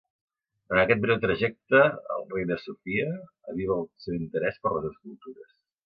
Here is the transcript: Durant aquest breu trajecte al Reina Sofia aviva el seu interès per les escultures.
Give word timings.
Durant 0.71 0.79
aquest 0.83 1.03
breu 1.03 1.19
trajecte 1.25 1.83
al 2.17 2.25
Reina 2.33 2.59
Sofia 2.65 3.13
aviva 3.55 3.79
el 3.79 3.89
seu 4.07 4.21
interès 4.25 4.63
per 4.67 4.77
les 4.77 4.93
escultures. 4.95 5.59